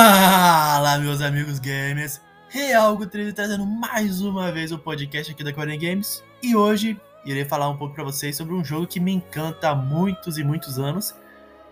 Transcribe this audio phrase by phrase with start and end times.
[0.00, 2.20] Fala, meus amigos gamers!
[2.48, 7.44] Real 13 trazendo mais uma vez o podcast aqui da Corean Games e hoje irei
[7.44, 10.78] falar um pouco para vocês sobre um jogo que me encanta há muitos e muitos
[10.78, 11.16] anos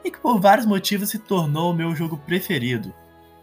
[0.05, 2.93] e que por vários motivos se tornou o meu jogo preferido.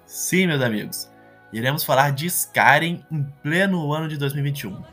[0.05, 1.09] Sim, meus amigos,
[1.53, 4.83] iremos falar de Skyrim em pleno ano de 2021.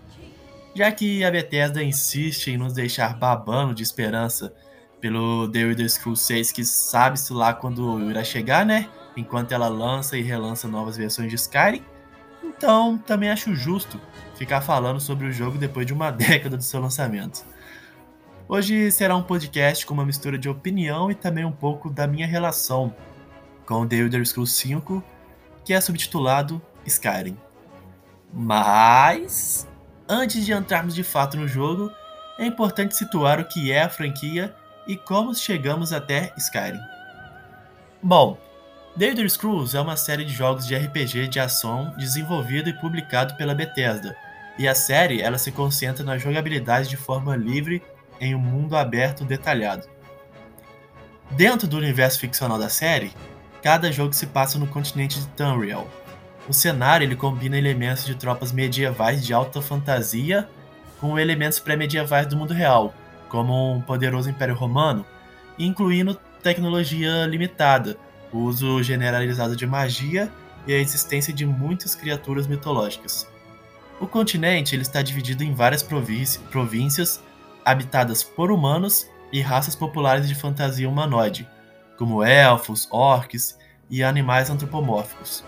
[0.72, 4.54] Já que a Bethesda insiste em nos deixar babando de esperança
[5.00, 8.88] pelo The Elder Scrolls 6, que sabe-se lá quando irá chegar, né?
[9.16, 11.84] Enquanto ela lança e relança novas versões de Skyrim.
[12.42, 14.00] Então, também acho justo
[14.34, 17.44] ficar falando sobre o jogo depois de uma década do seu lançamento.
[18.48, 22.26] Hoje será um podcast com uma mistura de opinião e também um pouco da minha
[22.26, 22.94] relação
[23.64, 25.02] com The Elder Scrolls 5,
[25.64, 27.36] que é subtitulado Skyrim.
[28.32, 29.68] Mas,
[30.08, 31.92] antes de entrarmos de fato no jogo,
[32.38, 34.54] é importante situar o que é a franquia
[34.86, 36.80] e como chegamos até Skyrim.
[38.02, 38.38] Bom,
[39.02, 43.54] Elder Scrolls é uma série de jogos de RPG de ação desenvolvido e publicado pela
[43.54, 44.14] Bethesda,
[44.58, 47.82] e a série ela se concentra na jogabilidade de forma livre
[48.20, 49.88] em um mundo aberto detalhado.
[51.30, 53.10] Dentro do universo ficcional da série,
[53.62, 55.88] cada jogo se passa no continente de Tamriel.
[56.46, 60.46] O cenário ele combina elementos de tropas medievais de alta fantasia
[61.00, 62.92] com elementos pré-medievais do mundo real,
[63.30, 65.06] como um poderoso Império Romano,
[65.58, 67.96] incluindo tecnologia limitada,
[68.32, 70.30] o uso generalizado de magia
[70.66, 73.28] e a existência de muitas criaturas mitológicas.
[74.00, 77.22] O continente ele está dividido em várias províncias
[77.64, 81.48] habitadas por humanos e raças populares de fantasia humanoide,
[81.96, 83.58] como elfos, orcs
[83.90, 85.44] e animais antropomórficos.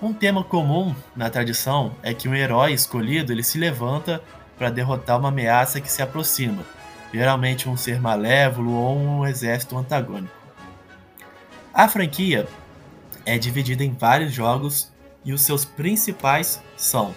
[0.00, 4.22] Um tema comum na tradição é que um herói escolhido ele se levanta
[4.58, 6.64] para derrotar uma ameaça que se aproxima,
[7.12, 10.41] geralmente um ser malévolo ou um exército antagônico.
[11.74, 12.46] A franquia
[13.24, 14.92] é dividida em vários jogos
[15.24, 17.14] e os seus principais são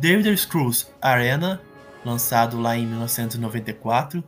[0.00, 1.60] The Elder Scrolls Arena,
[2.02, 4.24] lançado lá em 1994,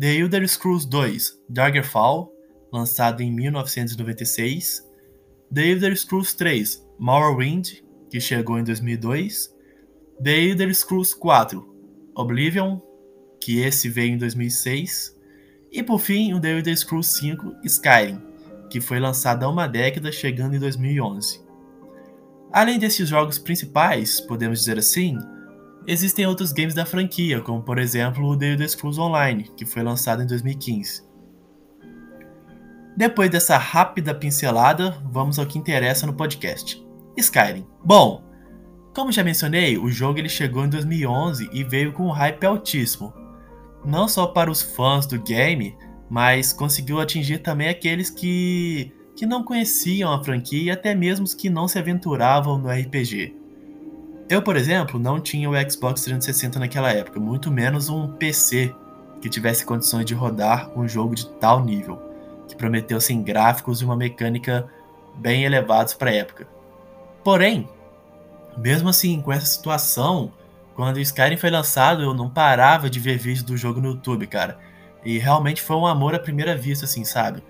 [0.00, 2.32] The Elder Scrolls 2 Daggerfall,
[2.72, 4.82] lançado em 1996,
[5.54, 9.54] The Elder Scrolls 3 Morrowind, que chegou em 2002,
[10.24, 11.64] The Elder Scrolls 4
[12.16, 12.80] Oblivion,
[13.40, 15.16] que esse veio em 2006,
[15.70, 18.27] e por fim o The Elder Scrolls 5 Skyrim,
[18.70, 21.40] que foi lançada há uma década, chegando em 2011.
[22.52, 25.18] Além desses jogos principais, podemos dizer assim,
[25.86, 29.82] existem outros games da franquia, como por exemplo o The Elder Scrolls Online, que foi
[29.82, 31.06] lançado em 2015.
[32.96, 36.84] Depois dessa rápida pincelada, vamos ao que interessa no podcast.
[37.16, 37.66] Skyrim.
[37.84, 38.24] Bom,
[38.94, 43.12] como já mencionei, o jogo ele chegou em 2011 e veio com um hype altíssimo.
[43.84, 45.76] Não só para os fãs do game,
[46.08, 51.34] mas conseguiu atingir também aqueles que, que não conheciam a franquia e até mesmo os
[51.34, 53.34] que não se aventuravam no RPG.
[54.28, 58.74] Eu, por exemplo, não tinha o Xbox 360 naquela época, muito menos um PC
[59.20, 61.98] que tivesse condições de rodar um jogo de tal nível,
[62.46, 64.68] que prometeu sem gráficos e uma mecânica
[65.16, 66.46] bem elevados para a época.
[67.24, 67.68] Porém,
[68.56, 70.32] mesmo assim, com essa situação,
[70.74, 74.26] quando o Skyrim foi lançado, eu não parava de ver vídeos do jogo no YouTube,
[74.26, 74.58] cara.
[75.08, 77.42] E realmente foi um amor à primeira vista, assim, sabe?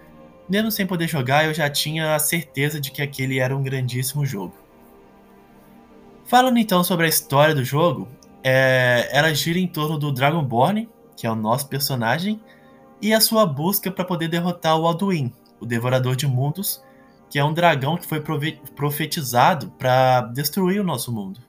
[0.48, 4.24] Mesmo sem poder jogar, eu já tinha a certeza de que aquele era um grandíssimo
[4.24, 4.54] jogo.
[6.24, 8.06] Falando então sobre a história do jogo,
[8.44, 9.08] é...
[9.10, 12.40] ela gira em torno do Dragonborn, que é o nosso personagem,
[13.02, 16.80] e a sua busca para poder derrotar o Alduin, o Devorador de Mundos,
[17.28, 18.22] que é um dragão que foi
[18.76, 21.40] profetizado para destruir o nosso mundo.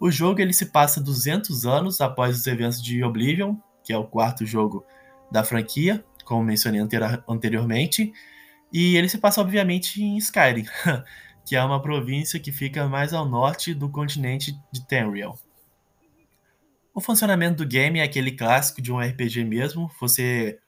[0.00, 4.04] O jogo ele se passa 200 anos após os eventos de Oblivion, que é o
[4.04, 4.84] quarto jogo
[5.30, 6.80] da franquia, como mencionei
[7.28, 8.12] anteriormente.
[8.72, 10.66] E ele se passa, obviamente, em Skyrim,
[11.46, 15.38] que é uma província que fica mais ao norte do continente de Tamriel.
[16.92, 20.58] O funcionamento do game é aquele clássico de um RPG mesmo, você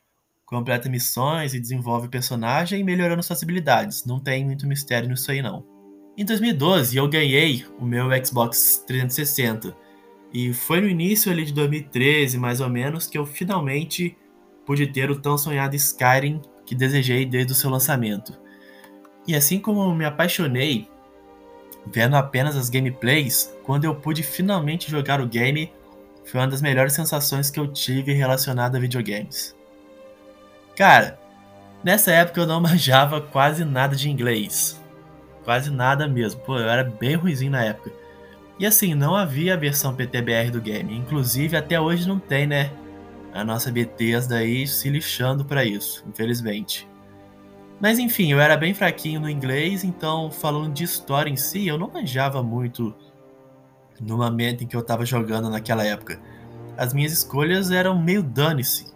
[0.46, 5.66] completa missões e desenvolve personagem melhorando suas habilidades, não tem muito mistério nisso aí não.
[6.16, 9.76] Em 2012 eu ganhei o meu Xbox 360
[10.32, 14.16] e foi no início ali de 2013, mais ou menos, que eu finalmente
[14.66, 18.38] pude ter o tão sonhado Skyrim que desejei desde o seu lançamento.
[19.26, 20.88] E assim como me apaixonei
[21.86, 25.72] vendo apenas as gameplays, quando eu pude finalmente jogar o game,
[26.24, 29.56] foi uma das melhores sensações que eu tive relacionada a videogames.
[30.76, 31.18] Cara,
[31.82, 34.80] nessa época eu não manjava quase nada de inglês.
[35.44, 36.40] Quase nada mesmo.
[36.42, 37.90] Pô, eu era bem ruizinho na época.
[38.58, 40.96] E assim, não havia a versão PTBR do game.
[40.96, 42.72] Inclusive, até hoje não tem, né?
[43.32, 46.88] A nossa Bethesda aí se lixando para isso, infelizmente.
[47.80, 51.78] Mas enfim, eu era bem fraquinho no inglês, então falando de história em si, eu
[51.78, 52.92] não manjava muito
[54.00, 56.20] no momento em que eu estava jogando naquela época.
[56.76, 58.92] As minhas escolhas eram meio dane-se.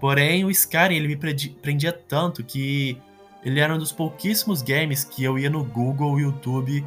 [0.00, 2.96] Porém, o Skyrim ele me prendia tanto que
[3.44, 6.84] ele era um dos pouquíssimos games que eu ia no Google, YouTube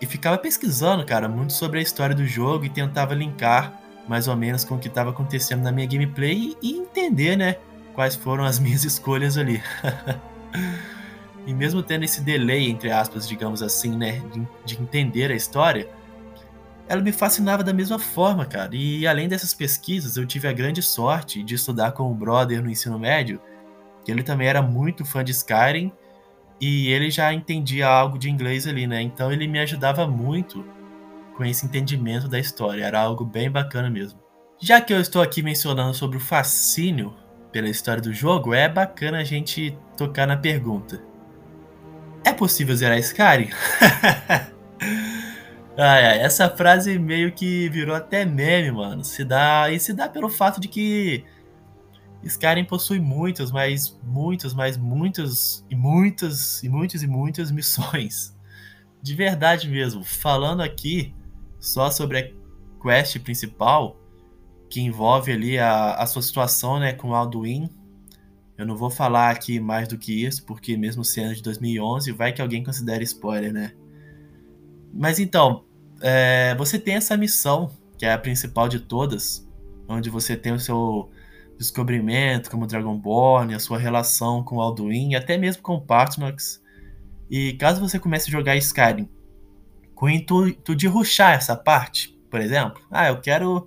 [0.00, 4.36] e ficava pesquisando, cara, muito sobre a história do jogo e tentava linkar mais ou
[4.36, 7.56] menos com o que estava acontecendo na minha gameplay e entender, né,
[7.94, 9.62] quais foram as minhas escolhas ali.
[11.46, 15.88] e mesmo tendo esse delay, entre aspas, digamos assim, né, de, de entender a história,
[16.88, 18.70] ela me fascinava da mesma forma, cara.
[18.72, 22.70] E além dessas pesquisas, eu tive a grande sorte de estudar com um brother no
[22.70, 23.38] ensino médio,
[24.04, 25.92] que ele também era muito fã de Skyrim
[26.60, 29.00] e ele já entendia algo de inglês ali, né?
[29.00, 30.64] Então ele me ajudava muito
[31.36, 32.84] com esse entendimento da história.
[32.84, 34.20] Era algo bem bacana mesmo.
[34.60, 37.14] Já que eu estou aqui mencionando sobre o fascínio
[37.52, 41.00] pela história do jogo, é bacana a gente tocar na pergunta:
[42.24, 43.50] É possível zerar Skyrim?
[45.80, 49.04] Ai, ai, essa frase meio que virou até meme, mano.
[49.04, 51.24] Se dá, e se dá pelo fato de que
[52.22, 58.36] Skyrim possui muitas, mas muitas, mas muitas e muitas e muitas e muitas missões.
[59.00, 60.02] De verdade mesmo.
[60.02, 61.14] Falando aqui
[61.60, 63.96] só sobre a quest principal,
[64.68, 67.70] que envolve ali a, a sua situação né, com Alduin.
[68.56, 72.32] Eu não vou falar aqui mais do que isso, porque mesmo sendo de 2011, vai
[72.32, 73.72] que alguém considere spoiler, né?
[74.92, 75.64] Mas então,
[76.00, 79.48] é, você tem essa missão, que é a principal de todas,
[79.88, 81.08] onde você tem o seu
[81.58, 86.62] descobrimento como Dragonborn, a sua relação com Alduin, até mesmo com Partnox.
[87.28, 89.08] E caso você comece a jogar Skyrim
[89.94, 93.66] com o intuito de ruxar essa parte, por exemplo, ah, eu quero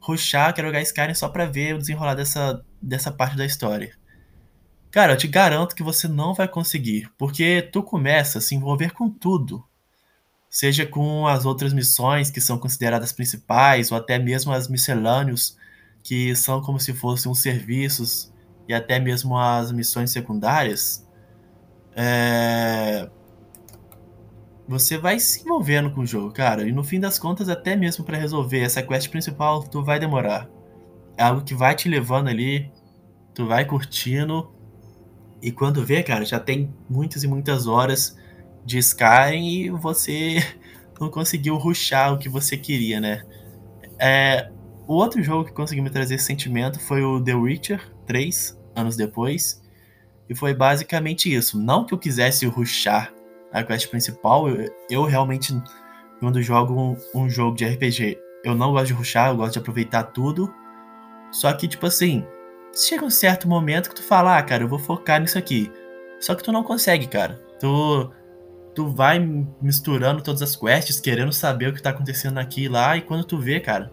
[0.00, 3.94] ruxar, quero jogar Skyrim só para ver o desenrolar dessa, dessa parte da história.
[4.90, 8.92] Cara, eu te garanto que você não vai conseguir, porque tu começa a se envolver
[8.92, 9.62] com tudo
[10.52, 15.56] seja com as outras missões que são consideradas principais, ou até mesmo as miscelâneos,
[16.02, 18.32] que são como se fossem uns serviços,
[18.68, 21.08] e até mesmo as missões secundárias,
[21.94, 23.08] é...
[24.66, 26.66] você vai se envolvendo com o jogo, cara.
[26.66, 30.48] E no fim das contas, até mesmo para resolver essa quest principal, tu vai demorar.
[31.16, 32.70] É algo que vai te levando ali,
[33.34, 34.50] tu vai curtindo.
[35.40, 38.16] E quando vê, cara, já tem muitas e muitas horas
[38.64, 40.38] de Skyrim e você
[41.00, 43.24] não conseguiu ruxar o que você queria, né?
[43.98, 44.51] É,
[44.86, 48.96] o outro jogo que conseguiu me trazer esse sentimento foi o The Witcher 3, anos
[48.96, 49.62] depois.
[50.28, 51.58] E foi basicamente isso.
[51.58, 53.12] Não que eu quisesse ruxar
[53.52, 55.52] a quest principal, eu, eu realmente,
[56.18, 59.58] quando jogo um, um, jogo de RPG, eu não gosto de ruxar, eu gosto de
[59.58, 60.52] aproveitar tudo.
[61.30, 62.24] Só que, tipo assim,
[62.74, 65.70] chega um certo momento que tu fala, ah, cara, eu vou focar nisso aqui.
[66.18, 67.40] Só que tu não consegue, cara.
[67.60, 68.10] Tu
[68.74, 69.18] tu vai
[69.60, 73.24] misturando todas as quests, querendo saber o que tá acontecendo aqui e lá, e quando
[73.24, 73.90] tu vê, cara,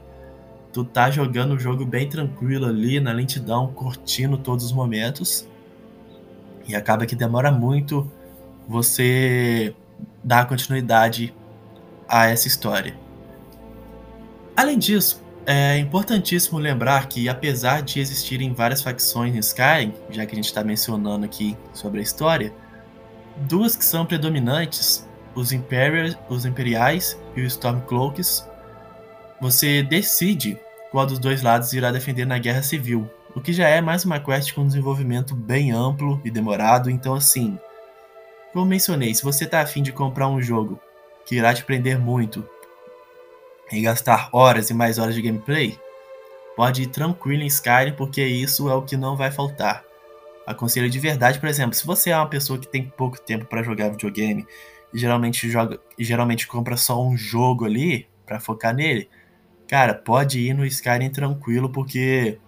[0.71, 5.47] tu tá jogando o jogo bem tranquilo ali, na lentidão, curtindo todos os momentos.
[6.67, 8.09] E acaba que demora muito
[8.67, 9.73] você
[10.23, 11.33] dar continuidade
[12.07, 12.95] a essa história.
[14.55, 20.33] Além disso, é importantíssimo lembrar que, apesar de existirem várias facções em Skyrim, já que
[20.33, 22.53] a gente está mencionando aqui sobre a história,
[23.47, 25.51] duas que são predominantes, os,
[26.29, 28.48] os Imperiais e os Stormcloaks,
[29.41, 30.59] você decide
[30.91, 34.19] qual dos dois lados irá defender na Guerra Civil, o que já é mais uma
[34.19, 37.57] quest com um desenvolvimento bem amplo e demorado, então assim,
[38.51, 40.79] como mencionei, se você está afim de comprar um jogo
[41.25, 42.47] que irá te prender muito
[43.71, 45.79] e gastar horas e mais horas de gameplay,
[46.55, 49.83] pode ir tranquilo em Skyrim, porque isso é o que não vai faltar.
[50.45, 53.61] Aconselho de verdade, por exemplo, se você é uma pessoa que tem pouco tempo para
[53.61, 54.47] jogar videogame
[54.91, 59.07] e geralmente joga geralmente compra só um jogo ali para focar nele,
[59.69, 62.39] cara, pode ir no Skyrim tranquilo porque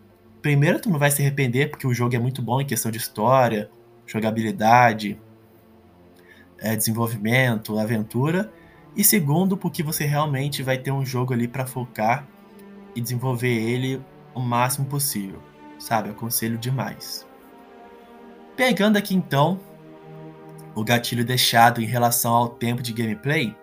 [0.42, 2.98] primeiro tu não vai se arrepender porque o jogo é muito bom em questão de
[2.98, 3.70] história,
[4.08, 5.22] jogabilidade,
[6.58, 8.52] é, desenvolvimento, aventura,
[8.96, 12.28] e segundo porque você realmente vai ter um jogo ali para focar
[12.96, 14.02] e desenvolver ele
[14.34, 15.40] o máximo possível,
[15.78, 16.10] sabe?
[16.10, 17.28] Aconselho demais.
[18.58, 19.60] Pegando aqui então
[20.74, 23.56] o gatilho deixado em relação ao tempo de gameplay,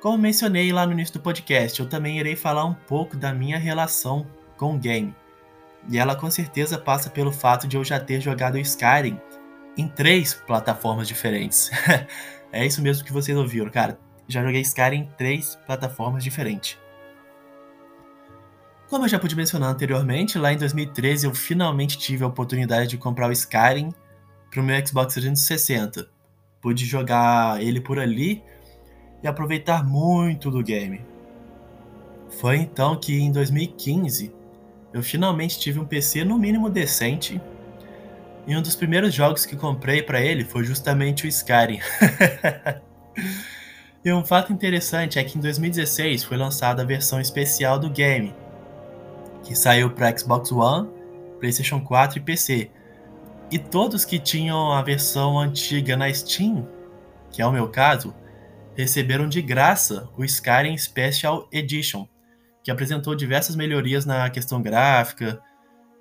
[0.00, 3.58] como mencionei lá no início do podcast, eu também irei falar um pouco da minha
[3.58, 4.26] relação
[4.56, 5.14] com o game.
[5.88, 9.20] E ela com certeza passa pelo fato de eu já ter jogado Skyrim
[9.76, 11.70] em três plataformas diferentes.
[12.52, 13.98] é isso mesmo que vocês ouviram, cara.
[14.28, 16.78] Já joguei Skyrim em três plataformas diferentes.
[18.88, 22.98] Como eu já pude mencionar anteriormente, lá em 2013 eu finalmente tive a oportunidade de
[22.98, 23.92] comprar o Skyrim
[24.50, 26.08] pro meu Xbox 360.
[26.60, 28.42] Pude jogar ele por ali
[29.22, 31.00] e aproveitar muito do game.
[32.40, 34.32] Foi então que em 2015
[34.92, 37.40] eu finalmente tive um PC no mínimo decente.
[38.46, 41.80] E um dos primeiros jogos que comprei para ele foi justamente o Skyrim.
[44.04, 48.34] e um fato interessante é que em 2016 foi lançada a versão especial do game,
[49.42, 50.88] que saiu para Xbox One,
[51.38, 52.70] PlayStation 4 e PC.
[53.50, 56.66] E todos que tinham a versão antiga na Steam,
[57.30, 58.14] que é o meu caso,
[58.78, 62.06] receberam de graça o Skyrim Special Edition,
[62.62, 65.42] que apresentou diversas melhorias na questão gráfica.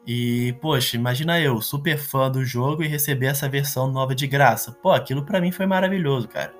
[0.05, 4.71] E, poxa, imagina eu, super fã do jogo e receber essa versão nova de graça.
[4.71, 6.53] Pô, aquilo para mim foi maravilhoso, cara.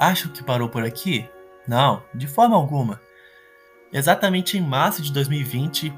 [0.00, 1.28] Acho que parou por aqui?
[1.66, 3.00] Não, de forma alguma.
[3.92, 5.92] Exatamente em março de 2020,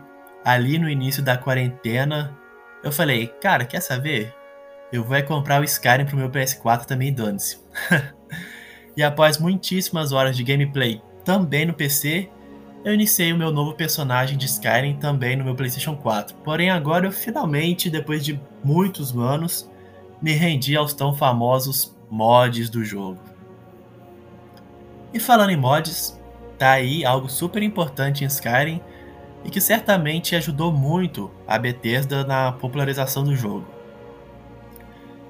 [0.44, 2.38] ali no início da quarentena,
[2.84, 4.34] eu falei, cara, quer saber?
[4.92, 7.58] Eu vou é comprar o Skyrim pro meu PS4 também, dane-se.
[8.96, 12.28] e após muitíssimas horas de gameplay também no PC,
[12.84, 16.34] eu iniciei o meu novo personagem de Skyrim também no meu PlayStation 4.
[16.38, 19.70] Porém, agora eu finalmente, depois de muitos anos,
[20.20, 23.20] me rendi aos tão famosos mods do jogo.
[25.14, 26.20] E falando em mods,
[26.58, 28.80] tá aí algo super importante em Skyrim
[29.44, 33.79] e que certamente ajudou muito a Bethesda na popularização do jogo.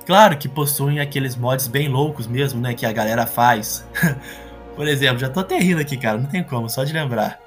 [0.07, 3.87] Claro que possuem aqueles mods bem loucos mesmo, né, que a galera faz.
[4.75, 7.39] Por exemplo, já tô até rindo aqui, cara, não tem como, só de lembrar.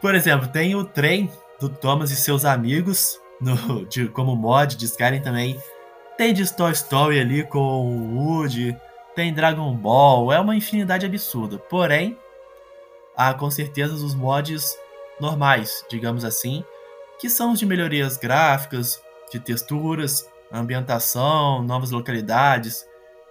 [0.00, 1.30] Por exemplo, tem o trem
[1.60, 5.60] do Thomas e seus amigos, no, de, como mod de Skyrim também.
[6.16, 8.76] Tem de Toy Story ali com o Woody,
[9.14, 11.58] tem Dragon Ball, é uma infinidade absurda.
[11.58, 12.18] Porém,
[13.16, 14.76] há com certeza os mods
[15.20, 16.64] normais, digamos assim,
[17.18, 20.28] que são os de melhorias gráficas, de texturas,
[20.60, 22.86] ambientação, novas localidades,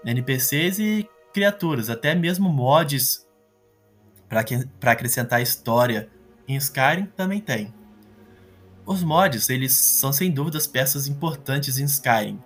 [0.05, 3.27] NPCs e criaturas, até mesmo mods
[4.27, 6.09] para acrescentar história
[6.47, 7.73] em Skyrim também tem.
[8.85, 12.39] Os mods, eles são sem dúvidas peças importantes em Skyrim.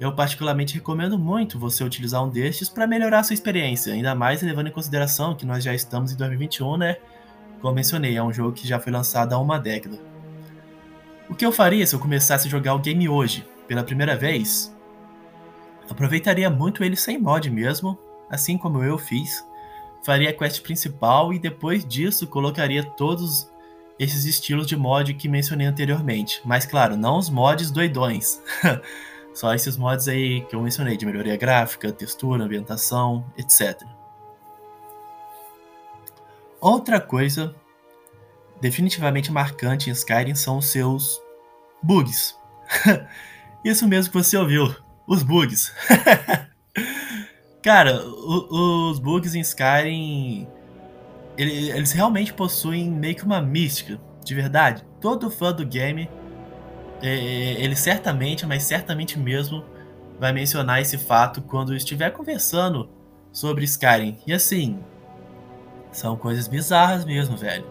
[0.00, 4.68] Eu particularmente recomendo muito você utilizar um destes para melhorar sua experiência, ainda mais levando
[4.68, 6.96] em consideração que nós já estamos em 2021, né?
[7.60, 9.96] Como mencionei, é um jogo que já foi lançado há uma década.
[11.28, 14.70] O que eu faria se eu começasse a jogar o game hoje, pela primeira vez?
[15.88, 17.98] Aproveitaria muito ele sem mod mesmo,
[18.28, 19.42] assim como eu fiz.
[20.04, 23.50] Faria a quest principal e depois disso colocaria todos
[23.98, 26.42] esses estilos de mod que mencionei anteriormente.
[26.44, 28.42] Mas claro, não os mods doidões.
[29.32, 33.82] Só esses mods aí que eu mencionei, de melhoria gráfica, textura, ambientação, etc.
[36.60, 37.54] Outra coisa
[38.60, 41.18] definitivamente marcante em Skyrim são os seus
[41.82, 42.36] bugs.
[43.64, 44.74] Isso mesmo que você ouviu,
[45.06, 45.72] os bugs.
[47.62, 50.48] Cara, o, os bugs em Skyrim.
[51.36, 54.84] Ele, eles realmente possuem meio que uma mística, de verdade.
[55.00, 56.10] Todo fã do game,
[57.00, 57.08] é,
[57.62, 59.64] ele certamente, mas certamente mesmo,
[60.18, 62.90] vai mencionar esse fato quando estiver conversando
[63.32, 64.18] sobre Skyrim.
[64.26, 64.78] E assim,
[65.90, 67.66] são coisas bizarras mesmo, velho.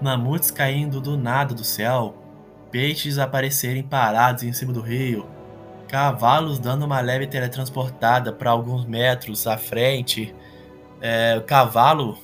[0.00, 2.14] Mamutes caindo do nada do céu,
[2.74, 5.28] peixes aparecerem parados em cima do rio,
[5.86, 10.34] cavalos dando uma leve teletransportada para alguns metros à frente.
[11.00, 12.18] É, o cavalo,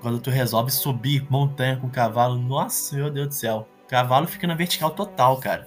[0.00, 3.66] quando tu resolve subir montanha com o cavalo, nossa, meu Deus do céu.
[3.84, 5.66] O cavalo fica na vertical total, cara.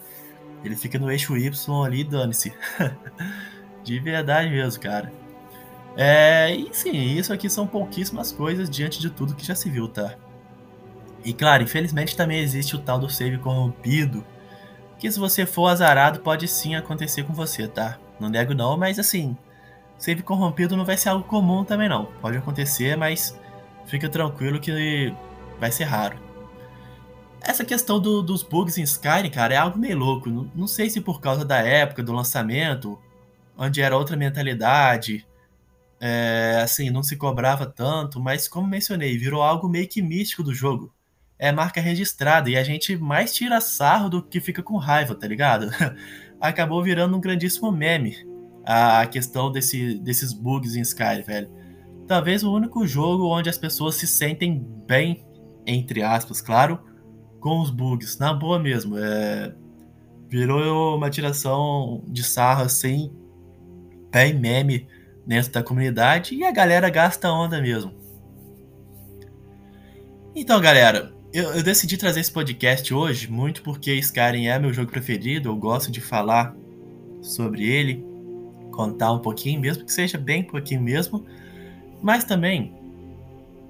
[0.63, 2.53] Ele fica no eixo Y ali, dane-se.
[3.83, 5.11] De verdade mesmo, cara.
[5.97, 9.89] É, e sim, isso aqui são pouquíssimas coisas diante de tudo que já se viu,
[9.89, 10.15] tá?
[11.23, 14.25] E claro, infelizmente também existe o tal do save corrompido,
[14.97, 17.97] que se você for azarado pode sim acontecer com você, tá?
[18.19, 19.37] Não nego não, mas assim,
[19.97, 22.05] save corrompido não vai ser algo comum também não.
[22.21, 23.37] Pode acontecer, mas
[23.85, 25.13] fica tranquilo que
[25.59, 26.17] vai ser raro.
[27.41, 30.29] Essa questão do, dos bugs em Skyrim, cara, é algo meio louco.
[30.29, 32.99] Não, não sei se por causa da época do lançamento,
[33.57, 35.25] onde era outra mentalidade,
[35.99, 40.53] é, assim, não se cobrava tanto, mas como mencionei, virou algo meio que místico do
[40.53, 40.93] jogo
[41.39, 45.25] é marca registrada e a gente mais tira sarro do que fica com raiva, tá
[45.25, 45.71] ligado?
[46.39, 48.15] Acabou virando um grandíssimo meme
[48.65, 51.49] a questão desse, desses bugs em Sky, velho.
[52.05, 55.25] Talvez o único jogo onde as pessoas se sentem bem,
[55.65, 56.79] entre aspas, claro,
[57.39, 58.19] com os bugs.
[58.19, 58.97] Na boa mesmo.
[58.97, 59.53] É...
[60.27, 63.11] Virou uma tiração de sarro assim,
[64.11, 64.87] bem meme
[65.25, 67.93] dentro da comunidade e a galera gasta onda mesmo.
[70.35, 74.91] Então, galera, eu, eu, decidi trazer esse podcast hoje muito porque Skyrim é meu jogo
[74.91, 75.49] preferido.
[75.49, 76.55] Eu gosto de falar
[77.21, 78.03] sobre ele,
[78.71, 81.25] contar um pouquinho, mesmo que seja bem pouquinho mesmo,
[82.01, 82.73] mas também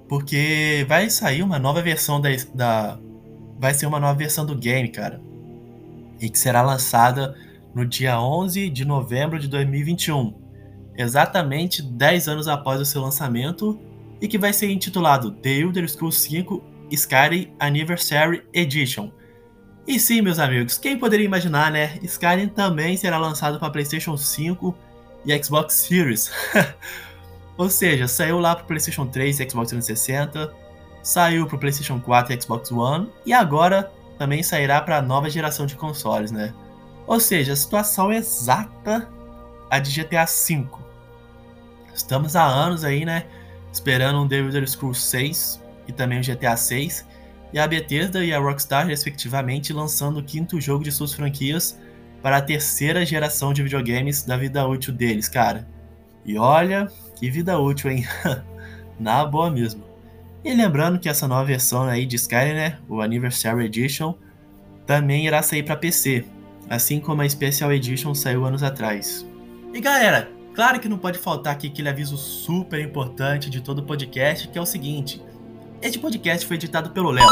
[0.08, 2.98] porque vai sair uma nova versão da, da
[3.58, 5.20] vai ser uma nova versão do game, cara,
[6.20, 7.36] e que será lançada
[7.74, 10.34] no dia 11 de novembro de 2021,
[10.96, 13.78] exatamente 10 anos após o seu lançamento,
[14.20, 19.10] e que vai ser intitulado The Elder Scrolls 5 Skyrim Anniversary Edition.
[19.86, 21.98] E sim, meus amigos, quem poderia imaginar, né?
[22.02, 24.76] Skyrim também será lançado para PlayStation 5
[25.24, 26.30] e Xbox Series.
[27.56, 30.54] Ou seja, saiu lá para PlayStation 3 e Xbox 360,
[31.02, 35.66] saiu para PlayStation 4 e Xbox One e agora também sairá para a nova geração
[35.66, 36.54] de consoles, né?
[37.06, 39.08] Ou seja, a situação é exata
[39.70, 40.66] a de GTA V.
[41.94, 43.26] Estamos há anos aí, né?
[43.72, 47.06] Esperando um Elder Scrolls 6 e também o GTA 6.
[47.52, 51.78] E a Bethesda e a Rockstar, respectivamente, lançando o quinto jogo de suas franquias
[52.22, 55.66] para a terceira geração de videogames da vida útil deles, cara.
[56.24, 58.06] E olha, que vida útil, hein?
[58.98, 59.84] Na boa mesmo.
[60.44, 64.14] E lembrando que essa nova versão aí de Skyrim, né, o Anniversary Edition,
[64.86, 66.24] também irá sair para PC,
[66.68, 69.26] assim como a Special Edition saiu anos atrás.
[69.72, 73.84] E galera, claro que não pode faltar aqui aquele aviso super importante de todo o
[73.84, 75.22] podcast, que é o seguinte:
[75.82, 77.26] este podcast foi editado pelo Léo.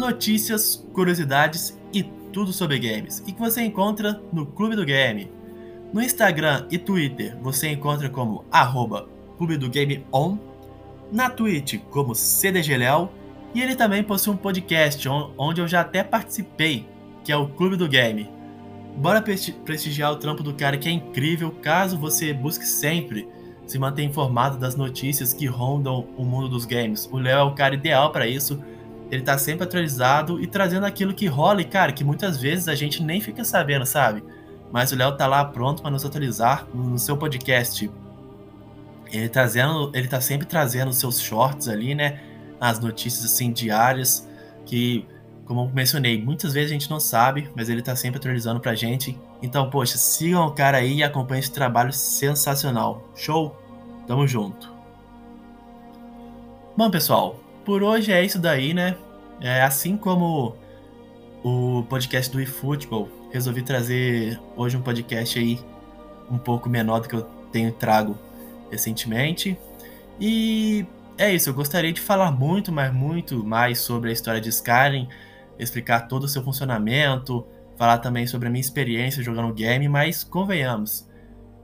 [0.00, 5.30] Notícias, curiosidades e tudo sobre games, e que você encontra no Clube do Game.
[5.92, 10.36] No Instagram e Twitter você encontra como arroba Clube do Game On
[11.12, 13.10] na Twitch como CDGLEL
[13.54, 15.08] e ele também possui um podcast
[15.38, 16.86] onde eu já até participei,
[17.24, 18.28] que é o Clube do Game.
[18.96, 23.28] Bora prestigiar o trampo do cara que é incrível, caso você busque sempre
[23.68, 27.06] se manter informado das notícias que rondam o mundo dos games.
[27.12, 28.58] O Léo é o cara ideal para isso.
[29.10, 32.74] Ele tá sempre atualizado e trazendo aquilo que rola e, cara, que muitas vezes a
[32.74, 34.24] gente nem fica sabendo, sabe?
[34.72, 37.90] Mas o Léo tá lá pronto para nos atualizar no seu podcast.
[39.12, 42.20] Ele, trazendo, ele tá sempre trazendo seus shorts ali, né?
[42.58, 44.26] As notícias assim diárias
[44.64, 45.06] que,
[45.44, 48.74] como eu mencionei, muitas vezes a gente não sabe, mas ele tá sempre atualizando pra
[48.74, 49.18] gente.
[49.42, 53.08] Então, poxa, sigam o cara aí e acompanhem esse trabalho sensacional.
[53.14, 53.56] Show?
[54.08, 54.72] Tamo junto.
[56.74, 58.96] Bom, pessoal, por hoje é isso daí, né?
[59.38, 60.56] É assim como
[61.44, 65.60] o podcast do eFootball, resolvi trazer hoje um podcast aí
[66.30, 68.18] um pouco menor do que eu tenho trago
[68.70, 69.58] recentemente.
[70.18, 70.86] E
[71.18, 75.06] é isso, eu gostaria de falar muito, mas muito mais sobre a história de Skyrim,
[75.58, 80.24] explicar todo o seu funcionamento, falar também sobre a minha experiência jogando o game, mas
[80.24, 81.07] convenhamos,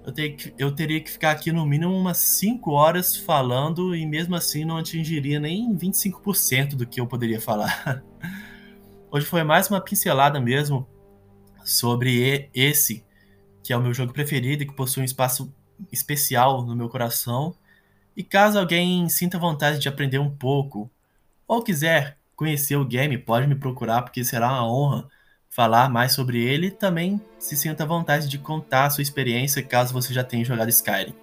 [0.06, 4.36] eu, que, eu, teria que ficar aqui no mínimo umas 5 horas falando e mesmo
[4.36, 8.04] assim não atingiria nem 25% do que eu poderia falar.
[9.10, 10.86] Hoje foi mais uma pincelada mesmo
[11.64, 13.04] sobre esse,
[13.62, 15.52] que é o meu jogo preferido e que possui um espaço
[15.90, 17.56] especial no meu coração.
[18.14, 20.90] E caso alguém sinta vontade de aprender um pouco
[21.48, 25.08] ou quiser conhecer o game, pode me procurar porque será uma honra
[25.54, 26.70] falar mais sobre ele.
[26.70, 31.14] Também se sinta vontade de contar a sua experiência caso você já tenha jogado Skyrim.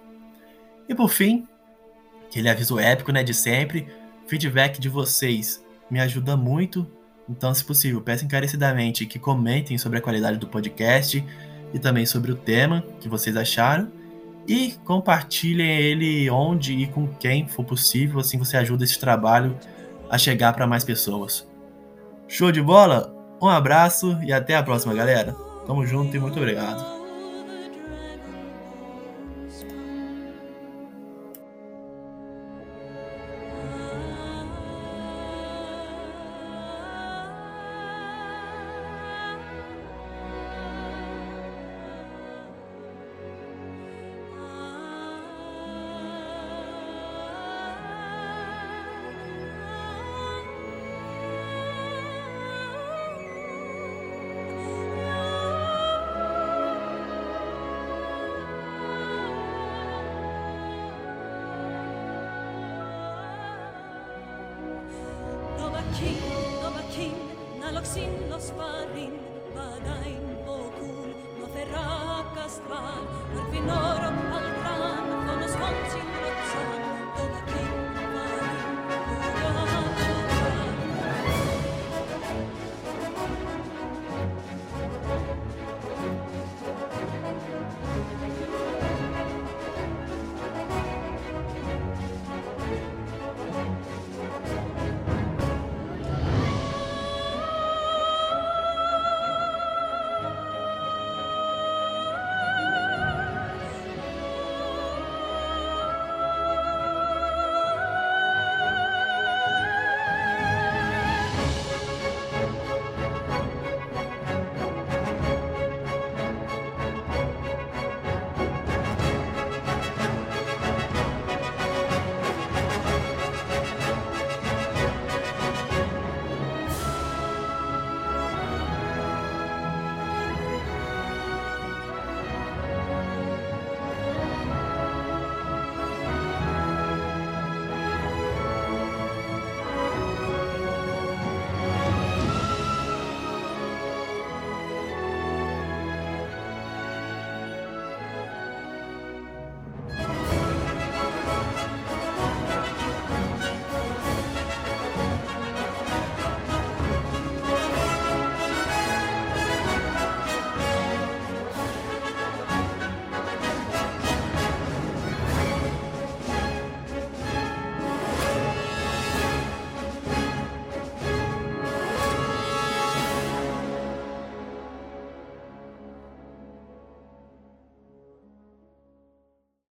[0.88, 1.46] E por fim,
[2.26, 3.86] aquele aviso épico né, de sempre,
[4.26, 6.86] feedback de vocês me ajuda muito.
[7.28, 11.22] Então, se possível, peço encarecidamente que comentem sobre a qualidade do podcast
[11.72, 13.92] e também sobre o tema que vocês acharam
[14.48, 19.56] e compartilhem ele onde e com quem for possível, assim você ajuda esse trabalho
[20.10, 21.46] a chegar para mais pessoas.
[22.26, 23.11] Show de bola?
[23.42, 25.34] Um abraço e até a próxima, galera.
[25.66, 27.01] Tamo junto e muito obrigado.
[67.92, 69.18] Sinnosparin,
[69.54, 73.04] badain bokul, no ferrakas tval,
[73.36, 74.21] al finoro